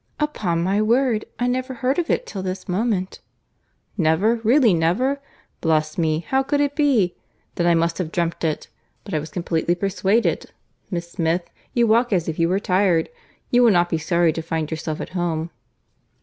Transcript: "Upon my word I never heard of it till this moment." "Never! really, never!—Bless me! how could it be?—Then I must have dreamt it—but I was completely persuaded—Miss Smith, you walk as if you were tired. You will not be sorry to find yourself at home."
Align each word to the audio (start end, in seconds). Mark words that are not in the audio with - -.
"Upon 0.19 0.63
my 0.63 0.81
word 0.81 1.25
I 1.37 1.45
never 1.45 1.75
heard 1.75 1.99
of 1.99 2.09
it 2.09 2.25
till 2.25 2.41
this 2.41 2.67
moment." 2.67 3.19
"Never! 3.99 4.37
really, 4.37 4.73
never!—Bless 4.73 5.95
me! 5.95 6.25
how 6.27 6.41
could 6.41 6.59
it 6.59 6.75
be?—Then 6.75 7.67
I 7.67 7.75
must 7.75 7.99
have 7.99 8.11
dreamt 8.11 8.43
it—but 8.43 9.13
I 9.13 9.19
was 9.19 9.29
completely 9.29 9.75
persuaded—Miss 9.75 11.11
Smith, 11.11 11.51
you 11.75 11.85
walk 11.85 12.11
as 12.11 12.27
if 12.27 12.39
you 12.39 12.49
were 12.49 12.59
tired. 12.59 13.09
You 13.51 13.61
will 13.61 13.69
not 13.69 13.91
be 13.91 13.99
sorry 13.99 14.33
to 14.33 14.41
find 14.41 14.71
yourself 14.71 14.99
at 15.01 15.09
home." 15.09 15.51